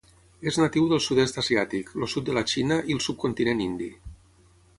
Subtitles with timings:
[0.51, 3.93] És natiu del sud-est asiàtic, el sud de la Xina i el subcontinent indi.